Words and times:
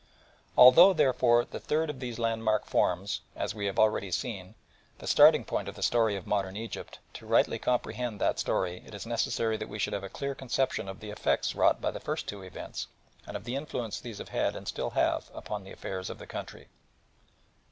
Although, 0.57 0.93
therefore, 0.93 1.45
the 1.45 1.59
third 1.59 1.87
of 1.91 1.99
these 1.99 2.17
landmarks 2.17 2.67
forms, 2.67 3.21
as 3.35 3.53
we 3.53 3.67
have 3.67 3.77
already 3.77 4.09
seen, 4.09 4.55
the 4.97 5.05
starting 5.05 5.45
point 5.45 5.67
of 5.69 5.75
the 5.75 5.83
story 5.83 6.15
of 6.15 6.25
modern 6.25 6.57
Egypt, 6.57 6.97
to 7.13 7.27
rightly 7.27 7.59
comprehend 7.59 8.19
that 8.19 8.39
story 8.39 8.81
it 8.83 8.95
is 8.95 9.05
necessary 9.05 9.57
we 9.57 9.77
should 9.77 9.93
have 9.93 10.03
a 10.03 10.09
clear 10.09 10.33
conception 10.33 10.89
of 10.89 11.01
the 11.01 11.11
effects 11.11 11.53
wrought 11.53 11.79
by 11.81 11.91
the 11.91 11.99
first 11.99 12.25
two 12.25 12.41
events 12.41 12.87
and 13.27 13.37
of 13.37 13.43
the 13.43 13.55
influence 13.55 13.99
these 13.99 14.17
have 14.17 14.29
had 14.29 14.55
and 14.55 14.67
still 14.67 14.89
have 14.89 15.29
upon 15.35 15.63
the 15.63 15.71
affairs 15.71 16.09
of 16.09 16.17
the 16.17 16.25
country. 16.25 16.67